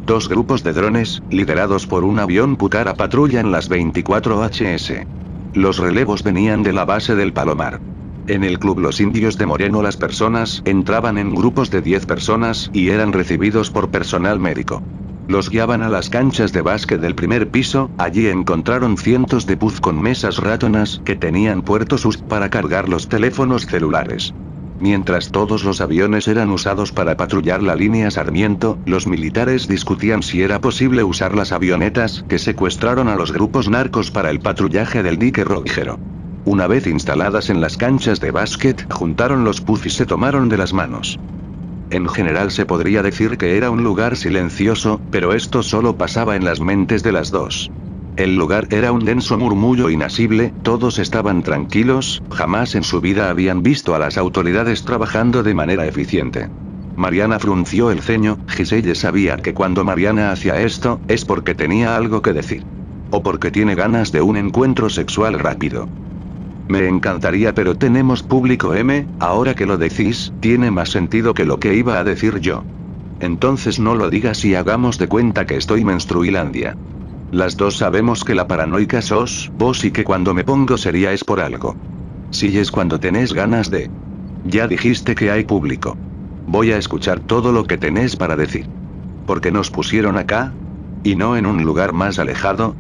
Dos 0.10 0.28
grupos 0.28 0.64
de 0.64 0.74
drones, 0.74 1.22
liderados 1.30 1.86
por 1.86 2.04
un 2.04 2.18
avión 2.18 2.56
Putara 2.56 2.96
patrullan 2.96 3.52
las 3.52 3.70
24 3.70 4.44
HS. 4.44 5.06
Los 5.54 5.78
relevos 5.78 6.24
venían 6.24 6.64
de 6.64 6.74
la 6.74 6.84
base 6.84 7.14
del 7.14 7.32
Palomar. 7.32 7.78
En 8.26 8.44
el 8.44 8.58
club 8.58 8.80
Los 8.80 9.02
Indios 9.02 9.38
de 9.38 9.46
Moreno 9.46 9.84
las 9.84 9.98
personas 9.98 10.64
entraban 10.66 11.20
en 11.20 11.36
grupos 11.36 11.70
de 11.70 11.84
10 11.84 12.08
personas 12.08 12.72
y 12.74 12.90
eran 12.90 13.14
recibidos 13.14 13.70
por 13.70 13.92
personal 13.92 14.40
médico. 14.40 14.82
Los 15.28 15.52
guiaban 15.52 15.84
a 15.84 15.90
las 15.90 16.10
canchas 16.10 16.54
de 16.54 16.64
básquet 16.64 17.00
del 17.00 17.14
primer 17.14 17.52
piso, 17.52 17.92
allí 18.00 18.30
encontraron 18.30 18.98
cientos 18.98 19.46
de 19.46 19.58
puz 19.58 19.80
con 19.80 20.02
mesas 20.02 20.38
ratonas 20.38 21.02
que 21.06 21.18
tenían 21.18 21.62
puertos 21.62 22.04
USB 22.04 22.24
para 22.28 22.50
cargar 22.50 22.90
los 22.90 23.08
teléfonos 23.10 23.68
celulares. 23.68 24.34
Mientras 24.82 25.32
todos 25.32 25.66
los 25.66 25.82
aviones 25.82 26.30
eran 26.30 26.52
usados 26.52 26.94
para 26.94 27.18
patrullar 27.18 27.62
la 27.62 27.76
línea 27.76 28.10
Sarmiento, 28.12 28.80
los 28.86 29.08
militares 29.08 29.68
discutían 29.68 30.24
si 30.24 30.42
era 30.42 30.62
posible 30.62 31.04
usar 31.04 31.36
las 31.36 31.52
avionetas 31.52 32.24
que 32.30 32.40
secuestraron 32.40 33.10
a 33.10 33.16
los 33.16 33.34
grupos 33.34 33.68
narcos 33.68 34.10
para 34.10 34.30
el 34.30 34.40
patrullaje 34.40 35.04
del 35.04 35.20
dique 35.20 35.44
Rogero. 35.44 36.00
Una 36.46 36.68
vez 36.68 36.88
instaladas 36.88 37.50
en 37.50 37.60
las 37.60 37.76
canchas 37.76 38.22
de 38.22 38.32
básquet, 38.32 38.86
juntaron 38.90 39.44
los 39.44 39.60
puff 39.60 39.86
y 39.86 39.90
se 39.90 40.06
tomaron 40.06 40.48
de 40.48 40.58
las 40.58 40.72
manos. 40.72 41.20
En 41.90 42.08
general 42.08 42.50
se 42.52 42.66
podría 42.66 43.04
decir 43.04 43.38
que 43.38 43.58
era 43.58 43.72
un 43.72 43.84
lugar 43.84 44.16
silencioso, 44.16 45.02
pero 45.10 45.34
esto 45.34 45.62
solo 45.62 45.98
pasaba 45.98 46.38
en 46.38 46.46
las 46.46 46.62
mentes 46.62 47.04
de 47.04 47.12
las 47.12 47.32
dos. 47.32 47.70
El 48.20 48.36
lugar 48.36 48.68
era 48.70 48.92
un 48.92 49.06
denso 49.06 49.38
murmullo 49.38 49.90
inasible, 49.90 50.52
todos 50.62 51.00
estaban 51.00 51.42
tranquilos, 51.42 52.22
jamás 52.30 52.76
en 52.76 52.84
su 52.84 53.00
vida 53.00 53.30
habían 53.30 53.64
visto 53.64 53.96
a 53.96 54.00
las 54.00 54.18
autoridades 54.18 54.84
trabajando 54.84 55.42
de 55.42 55.54
manera 55.54 55.88
eficiente. 55.88 56.50
Mariana 56.98 57.40
frunció 57.40 57.92
el 57.92 58.02
ceño, 58.02 58.36
Giselle 58.46 58.94
sabía 58.96 59.38
que 59.38 59.54
cuando 59.54 59.86
Mariana 59.86 60.34
hacía 60.34 60.60
esto, 60.60 61.00
es 61.08 61.24
porque 61.24 61.56
tenía 61.56 61.96
algo 61.96 62.22
que 62.22 62.34
decir. 62.34 62.64
O 63.10 63.24
porque 63.24 63.52
tiene 63.52 63.74
ganas 63.74 64.12
de 64.12 64.22
un 64.22 64.36
encuentro 64.36 64.90
sexual 64.90 65.40
rápido. 65.40 65.86
Me 66.68 66.90
encantaría 66.90 67.54
pero 67.54 67.76
tenemos 67.76 68.24
público 68.24 68.76
M, 68.76 69.06
ahora 69.18 69.56
que 69.56 69.66
lo 69.66 69.78
decís, 69.78 70.34
tiene 70.42 70.72
más 70.72 70.90
sentido 70.90 71.34
que 71.34 71.46
lo 71.46 71.58
que 71.58 71.74
iba 71.74 71.98
a 71.98 72.04
decir 72.04 72.40
yo. 72.42 72.64
Entonces 73.18 73.80
no 73.80 73.96
lo 73.96 74.10
digas 74.10 74.44
y 74.44 74.56
hagamos 74.56 74.98
de 74.98 75.08
cuenta 75.08 75.46
que 75.46 75.56
estoy 75.56 75.86
menstruilandia. 75.86 76.74
Las 77.32 77.58
dos 77.58 77.78
sabemos 77.78 78.24
que 78.24 78.34
la 78.34 78.48
paranoica 78.48 79.02
sos 79.04 79.50
vos 79.54 79.84
y 79.84 79.92
que 79.92 80.04
cuando 80.04 80.34
me 80.34 80.44
pongo 80.44 80.78
sería 80.78 81.14
es 81.14 81.24
por 81.24 81.40
algo. 81.40 81.76
Si 82.32 82.58
es 82.58 82.72
cuando 82.72 83.00
tenés 83.00 83.34
ganas 83.34 83.70
de... 83.70 83.88
Ya 84.44 84.68
dijiste 84.68 85.14
que 85.14 85.30
hay 85.30 85.44
público. 85.44 85.96
Voy 86.48 86.72
a 86.72 86.78
escuchar 86.78 87.20
todo 87.20 87.52
lo 87.52 87.66
que 87.66 87.78
tenés 87.78 88.16
para 88.16 88.36
decir. 88.36 88.66
Porque 89.26 89.52
nos 89.52 89.70
pusieron 89.70 90.18
acá? 90.18 90.56
¿Y 91.04 91.16
no 91.16 91.38
en 91.38 91.46
un 91.46 91.64
lugar 91.64 91.94
más 91.94 92.18
alejado? 92.18 92.74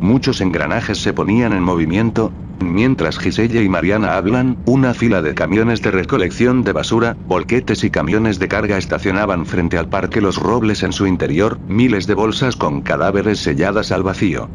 Muchos 0.00 0.40
engranajes 0.40 0.98
se 0.98 1.12
ponían 1.12 1.52
en 1.52 1.62
movimiento, 1.62 2.32
Mientras 2.60 3.18
Giselle 3.18 3.62
y 3.62 3.68
Mariana 3.68 4.16
hablan, 4.16 4.56
una 4.64 4.92
fila 4.92 5.22
de 5.22 5.34
camiones 5.34 5.80
de 5.80 5.92
recolección 5.92 6.64
de 6.64 6.72
basura, 6.72 7.16
volquetes 7.24 7.84
y 7.84 7.90
camiones 7.90 8.40
de 8.40 8.48
carga 8.48 8.78
estacionaban 8.78 9.46
frente 9.46 9.78
al 9.78 9.88
parque 9.88 10.20
Los 10.20 10.36
Robles 10.38 10.82
en 10.82 10.92
su 10.92 11.06
interior, 11.06 11.56
miles 11.68 12.08
de 12.08 12.14
bolsas 12.14 12.56
con 12.56 12.82
cadáveres 12.82 13.38
selladas 13.38 13.92
al 13.92 14.02
vacío. 14.02 14.48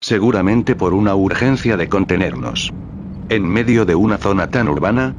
Seguramente 0.00 0.74
por 0.74 0.92
una 0.92 1.14
urgencia 1.14 1.76
de 1.76 1.88
contenernos. 1.88 2.72
En 3.28 3.46
medio 3.46 3.84
de 3.84 3.94
una 3.94 4.18
zona 4.18 4.48
tan 4.48 4.68
urbana, 4.68 5.12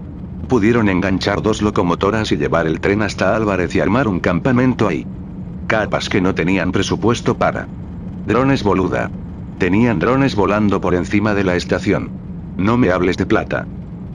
pudieron 0.48 0.90
enganchar 0.90 1.42
dos 1.42 1.62
locomotoras 1.62 2.34
y 2.34 2.38
llevar 2.38 2.68
el 2.68 2.82
tren 2.82 3.04
hasta 3.04 3.38
Álvarez 3.38 3.74
y 3.74 3.80
armar 3.80 4.10
un 4.10 4.20
campamento 4.20 4.90
ahí. 4.90 5.06
Capas 5.68 6.10
que 6.10 6.20
no 6.20 6.36
tenían 6.36 6.74
presupuesto 6.74 7.38
para. 7.38 7.70
Drones 8.26 8.64
boluda. 8.64 9.08
Tenían 9.62 10.00
drones 10.00 10.34
volando 10.34 10.82
por 10.82 10.96
encima 10.96 11.36
de 11.36 11.44
la 11.44 11.56
estación. 11.56 12.10
No 12.58 12.80
me 12.80 12.90
hables 12.90 13.16
de 13.16 13.28
plata. 13.28 13.68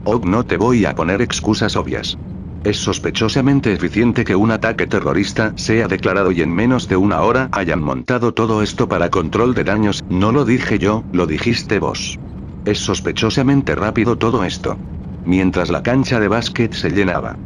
Og 0.03 0.25
no 0.27 0.43
te 0.43 0.57
voy 0.57 0.85
a 0.87 0.97
poner 0.97 1.23
excusas 1.23 1.77
obvias. 1.77 2.19
Es 2.65 2.79
sospechosamente 2.79 3.73
eficiente 3.73 4.25
que 4.25 4.35
un 4.35 4.51
ataque 4.51 4.89
terrorista 4.89 5.53
sea 5.55 5.87
declarado 5.87 6.33
y 6.33 6.43
en 6.43 6.53
menos 6.53 6.89
de 6.89 6.97
una 6.97 7.21
hora 7.21 7.49
hayan 7.53 7.81
montado 7.81 8.35
todo 8.35 8.61
esto 8.61 8.89
para 8.89 9.09
control 9.09 9.55
de 9.55 9.63
daños, 9.63 10.03
no 10.09 10.33
lo 10.33 10.45
dije 10.45 10.81
yo, 10.81 11.05
lo 11.13 11.29
dijiste 11.29 11.79
vos. 11.79 12.19
Es 12.65 12.81
sospechosamente 12.81 13.77
rápido 13.77 14.19
todo 14.19 14.43
esto. 14.43 14.75
Mientras 15.23 15.71
la 15.71 15.85
cancha 15.85 16.19
de 16.19 16.27
básquet 16.27 16.75
se 16.75 16.91
llenaba. 16.91 17.37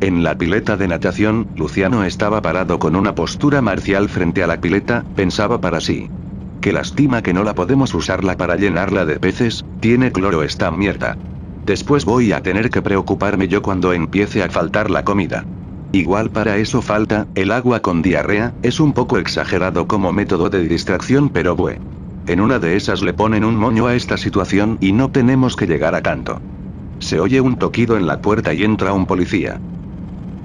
En 0.00 0.22
la 0.22 0.38
pileta 0.38 0.78
de 0.78 0.88
natación, 0.88 1.44
Luciano 1.54 2.04
estaba 2.04 2.40
parado 2.40 2.78
con 2.78 2.96
una 2.96 3.14
postura 3.14 3.60
marcial 3.60 4.08
frente 4.08 4.42
a 4.42 4.46
la 4.46 4.62
pileta, 4.62 5.02
pensaba 5.12 5.60
para 5.60 5.82
sí. 5.82 6.08
Qué 6.64 6.72
lástima 6.72 7.20
que 7.20 7.34
no 7.34 7.44
la 7.44 7.54
podemos 7.54 7.92
usarla 7.92 8.38
para 8.38 8.56
llenarla 8.56 9.04
de 9.04 9.20
peces, 9.20 9.66
tiene 9.80 10.12
cloro 10.12 10.42
esta 10.42 10.70
mierda. 10.70 11.12
Después 11.66 12.06
voy 12.06 12.32
a 12.32 12.40
tener 12.40 12.70
que 12.70 12.80
preocuparme 12.80 13.48
yo 13.48 13.60
cuando 13.60 13.92
empiece 13.92 14.42
a 14.42 14.48
faltar 14.48 14.90
la 14.90 15.04
comida. 15.04 15.42
Igual 15.92 16.30
para 16.30 16.56
eso 16.56 16.80
falta, 16.80 17.26
el 17.34 17.50
agua 17.50 17.80
con 17.80 18.00
diarrea, 18.00 18.52
es 18.62 18.80
un 18.80 18.94
poco 18.94 19.18
exagerado 19.18 19.86
como 19.86 20.14
método 20.14 20.48
de 20.48 20.66
distracción 20.66 21.28
pero 21.28 21.54
bueno. 21.54 21.80
En 22.24 22.40
una 22.40 22.58
de 22.58 22.76
esas 22.76 23.02
le 23.02 23.12
ponen 23.12 23.44
un 23.44 23.56
moño 23.56 23.86
a 23.86 23.94
esta 23.94 24.16
situación 24.16 24.78
y 24.80 24.92
no 24.92 25.10
tenemos 25.10 25.56
que 25.56 25.66
llegar 25.66 25.94
a 25.94 26.00
tanto. 26.00 26.38
Se 26.98 27.20
oye 27.20 27.42
un 27.42 27.56
toquido 27.56 27.98
en 27.98 28.06
la 28.06 28.22
puerta 28.22 28.54
y 28.54 28.64
entra 28.64 28.94
un 28.94 29.04
policía. 29.04 29.58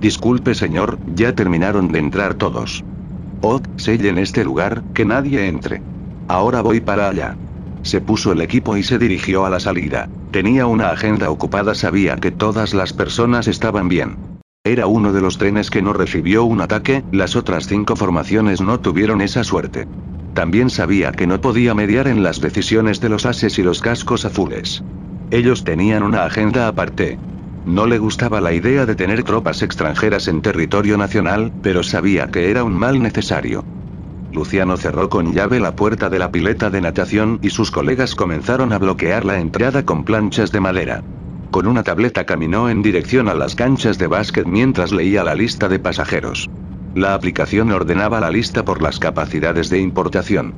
Disculpe 0.02 0.54
señor, 0.54 0.98
ya 1.06 1.32
terminaron 1.32 1.88
de 1.88 2.00
entrar 2.00 2.34
todos. 2.34 2.84
Oh, 3.42 3.62
en 3.88 4.18
este 4.18 4.44
lugar, 4.44 4.82
que 4.94 5.06
nadie 5.06 5.48
entre. 5.48 5.80
Ahora 6.30 6.62
voy 6.62 6.80
para 6.80 7.10
allá. 7.10 7.34
Se 7.82 8.02
puso 8.02 8.32
el 8.32 8.42
equipo 8.42 8.78
y 8.78 8.84
se 8.84 9.00
dirigió 9.00 9.46
a 9.46 9.50
la 9.50 9.60
salida. 9.60 10.06
Tenía 10.30 10.68
una 10.68 10.92
agenda 10.92 11.32
ocupada, 11.32 11.74
sabía 11.74 12.18
que 12.18 12.30
todas 12.30 12.76
las 12.76 12.94
personas 12.94 13.48
estaban 13.48 13.90
bien. 13.90 14.14
Era 14.64 14.86
uno 14.86 15.12
de 15.12 15.22
los 15.22 15.40
trenes 15.40 15.72
que 15.72 15.82
no 15.82 15.92
recibió 15.92 16.44
un 16.44 16.62
ataque, 16.62 17.02
las 17.10 17.36
otras 17.36 17.66
cinco 17.66 17.96
formaciones 17.96 18.62
no 18.62 18.80
tuvieron 18.80 19.22
esa 19.22 19.44
suerte. 19.44 19.86
También 20.34 20.70
sabía 20.70 21.14
que 21.14 21.26
no 21.26 21.42
podía 21.42 21.74
mediar 21.74 22.08
en 22.08 22.22
las 22.22 22.40
decisiones 22.40 23.00
de 23.00 23.10
los 23.10 23.26
ases 23.26 23.58
y 23.58 23.64
los 23.64 23.82
cascos 23.82 24.24
azules. 24.24 24.84
Ellos 25.32 25.64
tenían 25.64 26.04
una 26.04 26.26
agenda 26.26 26.68
aparte. 26.68 27.18
No 27.66 27.88
le 27.88 27.98
gustaba 27.98 28.40
la 28.40 28.54
idea 28.54 28.86
de 28.86 28.96
tener 28.96 29.24
tropas 29.24 29.64
extranjeras 29.64 30.28
en 30.28 30.44
territorio 30.44 30.96
nacional, 30.96 31.50
pero 31.62 31.82
sabía 31.82 32.28
que 32.28 32.52
era 32.52 32.64
un 32.64 32.74
mal 32.74 33.02
necesario. 33.02 33.64
Luciano 34.32 34.78
cerró 34.78 35.10
con 35.10 35.34
llave 35.34 35.60
la 35.60 35.76
puerta 35.76 36.10
de 36.10 36.20
la 36.20 36.32
pileta 36.32 36.70
de 36.70 36.82
natación 36.82 37.40
y 37.42 37.50
sus 37.50 37.72
colegas 37.72 38.14
comenzaron 38.14 38.72
a 38.74 38.78
bloquear 38.78 39.26
la 39.26 39.40
entrada 39.40 39.84
con 39.84 40.04
planchas 40.04 40.52
de 40.52 40.60
madera. 40.60 41.00
Con 41.50 41.66
una 41.66 41.82
tableta 41.82 42.26
caminó 42.26 42.70
en 42.70 42.84
dirección 42.84 43.28
a 43.28 43.34
las 43.34 43.56
canchas 43.56 43.98
de 43.98 44.06
básquet 44.06 44.46
mientras 44.46 44.92
leía 44.92 45.24
la 45.24 45.34
lista 45.34 45.68
de 45.68 45.80
pasajeros. 45.80 46.48
La 46.94 47.16
aplicación 47.16 47.72
ordenaba 47.72 48.20
la 48.20 48.30
lista 48.30 48.64
por 48.64 48.84
las 48.84 49.00
capacidades 49.00 49.70
de 49.70 49.80
importación. 49.80 50.52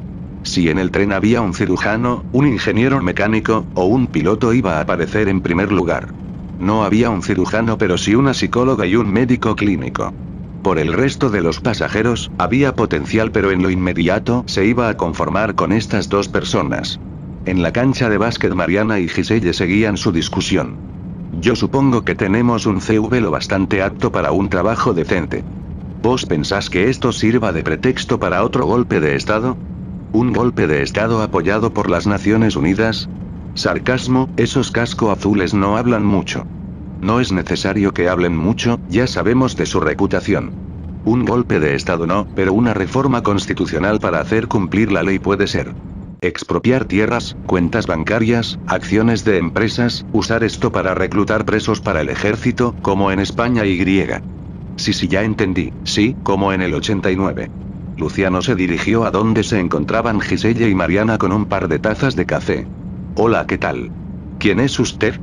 Si 0.43 0.69
en 0.69 0.77
el 0.77 0.91
tren 0.91 1.13
había 1.13 1.39
un 1.39 1.53
cirujano, 1.53 2.23
un 2.31 2.47
ingeniero 2.47 3.01
mecánico, 3.01 3.63
o 3.73 3.85
un 3.85 4.07
piloto 4.07 4.53
iba 4.53 4.77
a 4.77 4.81
aparecer 4.81 5.29
en 5.29 5.41
primer 5.41 5.71
lugar. 5.71 6.09
No 6.57 6.83
había 6.83 7.09
un 7.09 7.23
cirujano 7.23 7.77
pero 7.77 7.97
sí 7.97 8.15
una 8.15 8.33
psicóloga 8.33 8.85
y 8.85 8.95
un 8.97 9.11
médico 9.11 9.55
clínico. 9.55 10.11
Por 10.61 10.77
el 10.77 10.93
resto 10.93 11.31
de 11.31 11.41
los 11.41 11.59
pasajeros, 11.59 12.29
había 12.37 12.75
potencial 12.75 13.31
pero 13.31 13.51
en 13.51 13.63
lo 13.63 13.71
inmediato 13.71 14.43
se 14.45 14.65
iba 14.65 14.89
a 14.89 14.95
conformar 14.95 15.55
con 15.55 15.71
estas 15.71 16.07
dos 16.07 16.27
personas. 16.27 16.99
En 17.45 17.63
la 17.63 17.71
cancha 17.71 18.09
de 18.09 18.19
básquet 18.19 18.53
Mariana 18.53 18.99
y 18.99 19.07
Giselle 19.07 19.53
seguían 19.53 19.97
su 19.97 20.11
discusión. 20.11 20.77
Yo 21.31 21.55
supongo 21.55 22.03
que 22.03 22.13
tenemos 22.13 22.67
un 22.67 22.79
CV 22.79 23.21
lo 23.21 23.31
bastante 23.31 23.81
apto 23.81 24.11
para 24.11 24.31
un 24.33 24.49
trabajo 24.49 24.93
decente. 24.93 25.41
¿Vos 26.03 26.25
pensás 26.27 26.69
que 26.69 26.89
esto 26.89 27.11
sirva 27.11 27.53
de 27.53 27.63
pretexto 27.63 28.19
para 28.19 28.43
otro 28.43 28.65
golpe 28.67 28.99
de 28.99 29.15
Estado? 29.15 29.57
¿Un 30.11 30.31
golpe 30.31 30.67
de 30.67 30.83
Estado 30.83 31.23
apoyado 31.23 31.73
por 31.73 31.89
las 31.89 32.05
Naciones 32.05 32.55
Unidas? 32.55 33.09
Sarcasmo, 33.55 34.29
esos 34.35 34.69
casco 34.69 35.11
azules 35.11 35.55
no 35.55 35.77
hablan 35.77 36.05
mucho. 36.05 36.43
No 37.01 37.19
es 37.19 37.31
necesario 37.31 37.91
que 37.93 38.09
hablen 38.09 38.37
mucho, 38.37 38.77
ya 38.87 39.07
sabemos 39.07 39.55
de 39.55 39.65
su 39.65 39.79
reputación. 39.79 40.53
Un 41.03 41.25
golpe 41.25 41.59
de 41.59 41.73
Estado 41.73 42.05
no, 42.05 42.27
pero 42.35 42.53
una 42.53 42.75
reforma 42.75 43.23
constitucional 43.23 43.99
para 43.99 44.19
hacer 44.19 44.47
cumplir 44.47 44.91
la 44.91 45.01
ley 45.01 45.17
puede 45.17 45.47
ser. 45.47 45.73
Expropiar 46.21 46.85
tierras, 46.85 47.33
cuentas 47.47 47.87
bancarias, 47.87 48.59
acciones 48.67 49.23
de 49.23 49.39
empresas, 49.39 50.03
usar 50.11 50.43
esto 50.43 50.71
para 50.71 50.93
reclutar 50.93 51.43
presos 51.43 51.81
para 51.81 52.01
el 52.01 52.09
ejército, 52.09 52.75
como 52.83 53.11
en 53.11 53.19
España 53.19 53.65
y 53.65 53.77
griega. 53.77 54.19
Sí, 54.77 54.93
sí, 54.93 55.07
ya 55.07 55.23
entendí, 55.23 55.71
sí, 55.83 56.13
como 56.21 56.53
en 56.53 56.61
el 56.61 56.75
89. 56.75 57.47
Luciano 57.97 58.43
se 58.43 58.53
dirigió 58.55 59.05
a 59.05 59.11
donde 59.11 59.43
se 59.43 59.59
encontraban 59.59 60.21
Giselle 60.21 60.69
y 60.69 60.75
Mariana 60.75 61.17
con 61.17 61.31
un 61.31 61.47
par 61.47 61.67
de 61.67 61.79
tazas 61.79 62.15
de 62.15 62.27
café. 62.27 62.67
Hola, 63.15 63.45
¿qué 63.47 63.57
tal? 63.57 63.89
¿Quién 64.37 64.59
es 64.59 64.79
usted? 64.79 65.15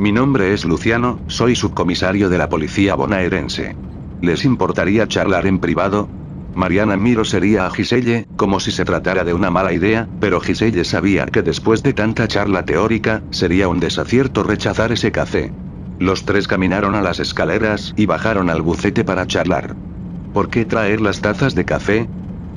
Mi 0.00 0.12
nombre 0.12 0.54
es 0.54 0.64
Luciano, 0.64 1.18
soy 1.26 1.56
subcomisario 1.56 2.28
de 2.28 2.38
la 2.38 2.48
policía 2.48 2.94
bonaerense. 2.94 3.74
¿Les 4.20 4.44
importaría 4.44 5.08
charlar 5.08 5.44
en 5.48 5.58
privado? 5.58 6.08
Mariana 6.54 6.96
Miro 6.96 7.24
sería 7.24 7.66
a 7.66 7.70
Giselle, 7.70 8.28
como 8.36 8.60
si 8.60 8.70
se 8.70 8.84
tratara 8.84 9.24
de 9.24 9.34
una 9.34 9.50
mala 9.50 9.72
idea, 9.72 10.06
pero 10.20 10.40
Giselle 10.40 10.84
sabía 10.84 11.26
que 11.26 11.42
después 11.42 11.82
de 11.82 11.94
tanta 11.94 12.28
charla 12.28 12.64
teórica, 12.64 13.24
sería 13.32 13.66
un 13.66 13.80
desacierto 13.80 14.44
rechazar 14.44 14.92
ese 14.92 15.10
café. 15.10 15.50
Los 15.98 16.24
tres 16.24 16.46
caminaron 16.46 16.94
a 16.94 17.02
las 17.02 17.18
escaleras 17.18 17.92
y 17.96 18.06
bajaron 18.06 18.50
al 18.50 18.62
bucete 18.62 19.02
para 19.02 19.26
charlar. 19.26 19.72
¿Por 20.30 20.48
qué 20.48 20.64
traer 20.64 21.00
las 21.00 21.20
tazas 21.20 21.56
de 21.56 21.64
café? 21.64 22.08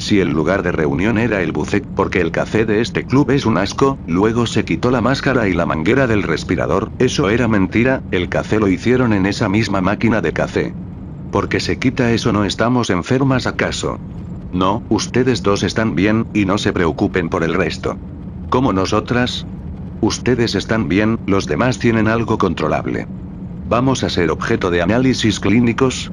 Si 0.02 0.20
el 0.20 0.30
lugar 0.30 0.64
de 0.64 0.72
reunión 0.72 1.20
era 1.20 1.44
el 1.44 1.52
bucet, 1.52 1.84
porque 1.94 2.22
el 2.22 2.32
café 2.32 2.66
de 2.66 2.82
este 2.82 3.06
club 3.06 3.30
es 3.30 3.46
un 3.46 3.60
asco, 3.60 4.00
luego 4.08 4.48
se 4.48 4.66
quitó 4.66 4.90
la 4.90 5.00
máscara 5.00 5.48
y 5.48 5.54
la 5.54 5.68
manguera 5.68 6.08
del 6.08 6.24
respirador, 6.24 6.88
eso 6.98 7.30
era 7.30 7.48
mentira, 7.48 8.00
el 8.10 8.28
café 8.28 8.58
lo 8.60 8.68
hicieron 8.68 9.14
en 9.14 9.28
esa 9.28 9.48
misma 9.48 9.80
máquina 9.80 10.20
de 10.22 10.34
café. 10.34 10.72
Porque 11.30 11.60
se 11.60 11.78
quita 11.78 12.12
eso 12.14 12.34
no 12.34 12.46
estamos 12.46 12.90
enfermas 12.90 13.46
acaso. 13.46 13.98
No, 14.52 14.80
ustedes 14.90 15.44
dos 15.44 15.62
están 15.62 15.94
bien, 15.94 16.24
y 16.34 16.46
no 16.46 16.58
se 16.58 16.74
preocupen 16.74 17.30
por 17.30 17.44
el 17.44 17.54
resto. 17.54 17.94
¿Como 18.50 18.74
nosotras? 18.74 19.46
Ustedes 20.00 20.56
están 20.56 20.88
bien, 20.88 21.16
los 21.28 21.46
demás 21.46 21.78
tienen 21.78 22.08
algo 22.08 22.40
controlable. 22.40 23.06
¿Vamos 23.64 24.04
a 24.04 24.10
ser 24.10 24.32
objeto 24.32 24.72
de 24.72 24.82
análisis 24.82 25.40
clínicos? 25.40 26.12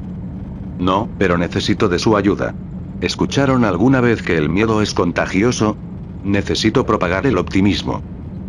No, 0.78 1.07
pero 1.16 1.38
necesito 1.38 1.88
de 1.88 1.99
su 1.99 2.18
ayuda. 2.18 2.52
¿Escucharon 3.00 3.64
alguna 3.64 4.00
vez 4.00 4.23
que 4.23 4.37
el 4.37 4.49
miedo 4.49 4.83
es 4.83 4.93
contagioso? 4.93 5.76
Necesito 6.25 6.85
propagar 6.85 7.26
el 7.26 7.38
optimismo. 7.38 8.00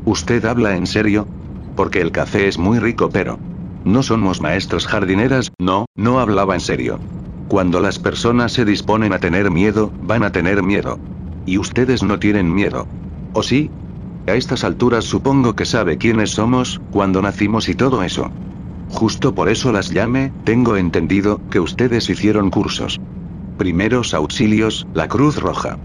¿Usted 0.03 0.43
habla 0.45 0.75
en 0.75 0.87
serio? 0.87 1.27
Porque 1.75 2.01
el 2.01 2.11
café 2.11 2.47
es 2.47 2.57
muy 2.57 2.79
rico, 2.79 3.09
pero... 3.09 3.37
No 3.83 4.01
somos 4.01 4.41
maestros 4.41 4.87
jardineras, 4.87 5.49
no, 5.59 5.85
no 5.95 6.19
hablaba 6.19 6.55
en 6.55 6.61
serio. 6.61 6.97
Cuando 7.47 7.79
las 7.79 7.99
personas 7.99 8.51
se 8.51 8.65
disponen 8.65 9.13
a 9.13 9.19
tener 9.19 9.51
miedo, 9.51 9.91
van 10.01 10.23
a 10.23 10.31
tener 10.31 10.63
miedo. 10.63 10.97
Y 11.45 11.59
ustedes 11.59 12.01
no 12.01 12.17
tienen 12.17 12.53
miedo. 12.53 12.85
¿O 13.31 13.43
sí? 13.43 13.67
A 14.25 14.33
estas 14.33 14.63
alturas 14.63 15.05
supongo 15.05 15.53
que 15.53 15.65
sabe 15.65 15.97
quiénes 15.97 16.31
somos, 16.31 16.79
cuando 16.89 17.21
nacimos 17.21 17.69
y 17.69 17.75
todo 17.75 18.03
eso. 18.03 18.29
Justo 18.87 19.33
por 19.35 19.47
eso 19.49 19.71
las 19.71 19.89
llame, 19.89 20.31
tengo 20.43 20.75
entendido, 20.75 21.37
que 21.49 21.59
ustedes 21.59 22.09
hicieron 22.09 22.49
cursos. 22.49 22.97
Primeros 23.59 24.13
auxilios, 24.13 24.87
la 24.93 25.09
Cruz 25.09 25.35
Roja. 25.35 25.77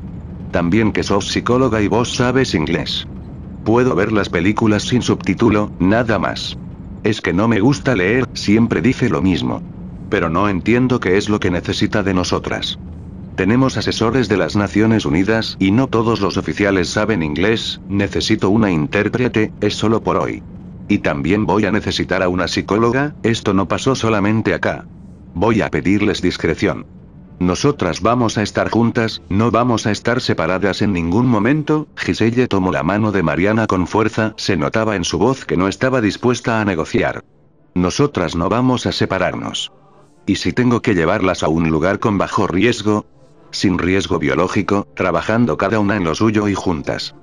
También 0.52 0.92
que 0.92 1.02
sos 1.02 1.26
psicóloga 1.26 1.82
y 1.82 1.88
vos 1.88 2.14
sabes 2.14 2.54
inglés. 2.54 3.04
Puedo 3.64 3.96
ver 3.96 4.12
las 4.12 4.28
películas 4.28 4.84
sin 4.84 5.02
subtítulo, 5.02 5.72
nada 5.80 6.20
más. 6.20 6.56
Es 7.02 7.20
que 7.20 7.32
no 7.32 7.48
me 7.48 7.58
gusta 7.58 7.96
leer, 7.96 8.26
siempre 8.32 8.80
dice 8.80 9.08
lo 9.08 9.22
mismo. 9.22 9.60
Pero 10.08 10.30
no 10.30 10.48
entiendo 10.48 11.00
qué 11.00 11.16
es 11.16 11.28
lo 11.28 11.40
que 11.40 11.50
necesita 11.50 12.04
de 12.04 12.14
nosotras. 12.14 12.78
Tenemos 13.34 13.76
asesores 13.76 14.28
de 14.28 14.36
las 14.36 14.54
Naciones 14.54 15.04
Unidas 15.04 15.56
y 15.58 15.72
no 15.72 15.88
todos 15.88 16.20
los 16.20 16.36
oficiales 16.36 16.88
saben 16.88 17.24
inglés, 17.24 17.80
necesito 17.88 18.50
una 18.50 18.70
intérprete, 18.70 19.50
es 19.60 19.74
solo 19.74 20.00
por 20.00 20.16
hoy. 20.16 20.44
Y 20.88 20.98
también 20.98 21.44
voy 21.44 21.64
a 21.64 21.72
necesitar 21.72 22.22
a 22.22 22.28
una 22.28 22.46
psicóloga, 22.46 23.16
esto 23.24 23.52
no 23.52 23.66
pasó 23.66 23.96
solamente 23.96 24.54
acá. 24.54 24.86
Voy 25.34 25.60
a 25.60 25.70
pedirles 25.70 26.22
discreción. 26.22 26.86
Nosotras 27.40 28.00
vamos 28.00 28.38
a 28.38 28.42
estar 28.42 28.70
juntas, 28.70 29.20
no 29.28 29.50
vamos 29.50 29.86
a 29.86 29.90
estar 29.90 30.20
separadas 30.20 30.82
en 30.82 30.92
ningún 30.92 31.26
momento. 31.26 31.88
Giselle 31.96 32.46
tomó 32.46 32.70
la 32.70 32.82
mano 32.82 33.10
de 33.12 33.22
Mariana 33.22 33.66
con 33.66 33.86
fuerza, 33.86 34.34
se 34.36 34.56
notaba 34.56 34.96
en 34.96 35.04
su 35.04 35.18
voz 35.18 35.44
que 35.44 35.56
no 35.56 35.68
estaba 35.68 36.00
dispuesta 36.00 36.60
a 36.60 36.64
negociar. 36.64 37.24
Nosotras 37.74 38.36
no 38.36 38.48
vamos 38.48 38.86
a 38.86 38.92
separarnos. 38.92 39.72
¿Y 40.26 40.36
si 40.36 40.52
tengo 40.52 40.80
que 40.80 40.94
llevarlas 40.94 41.42
a 41.42 41.48
un 41.48 41.70
lugar 41.70 41.98
con 41.98 42.18
bajo 42.18 42.46
riesgo? 42.46 43.04
Sin 43.50 43.78
riesgo 43.78 44.18
biológico, 44.18 44.86
trabajando 44.94 45.56
cada 45.56 45.80
una 45.80 45.96
en 45.96 46.04
lo 46.04 46.14
suyo 46.14 46.48
y 46.48 46.54
juntas. 46.54 47.14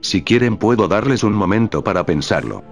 Si 0.00 0.22
quieren 0.22 0.56
puedo 0.56 0.88
darles 0.88 1.22
un 1.22 1.34
momento 1.34 1.84
para 1.84 2.04
pensarlo. 2.06 2.64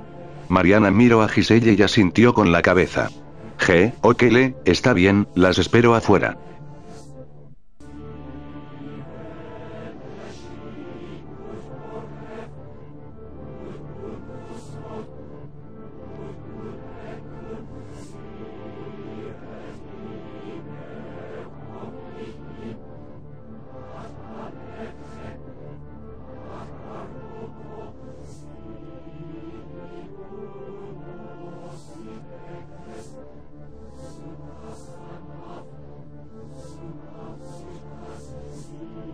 Mariana 0.48 0.90
miró 0.90 1.22
a 1.22 1.28
Giselle 1.28 1.74
y 1.74 1.82
asintió 1.82 2.34
con 2.34 2.50
la 2.50 2.62
cabeza. 2.62 3.10
G, 3.58 3.92
le, 4.30 4.54
está 4.64 4.92
bien, 4.92 5.26
las 5.34 5.58
espero 5.58 5.94
afuera. 5.94 6.36